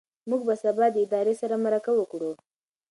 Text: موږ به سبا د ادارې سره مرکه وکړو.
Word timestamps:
موږ 0.29 0.41
به 0.47 0.55
سبا 0.63 0.85
د 0.91 0.97
ادارې 1.05 1.33
سره 1.41 1.55
مرکه 1.65 1.91
وکړو. 1.95 2.31